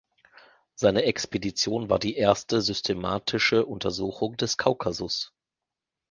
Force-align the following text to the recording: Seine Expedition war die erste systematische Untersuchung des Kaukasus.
Seine 0.73 1.03
Expedition 1.03 1.91
war 1.91 1.99
die 1.99 2.15
erste 2.15 2.59
systematische 2.63 3.67
Untersuchung 3.67 4.35
des 4.35 4.57
Kaukasus. 4.57 5.31